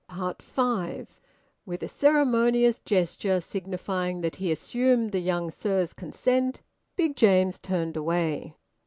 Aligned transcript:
FIVE. 0.39 1.19
With 1.63 1.83
a 1.83 1.87
ceremonious 1.87 2.79
gesture 2.79 3.39
signifying 3.39 4.21
that 4.21 4.37
he 4.37 4.51
assumed 4.51 5.11
the 5.11 5.19
young 5.19 5.51
sir's 5.51 5.93
consent, 5.93 6.63
Big 6.95 7.15
James 7.15 7.59
turned 7.59 7.95
away. 7.95 8.55